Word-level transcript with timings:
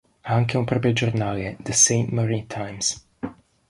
Ha 0.23 0.33
anche 0.33 0.57
un 0.57 0.63
proprio 0.65 0.93
giornale, 0.93 1.57
The 1.61 1.73
Saint 1.73 2.09
Marie 2.09 2.47
Times. 2.47 3.07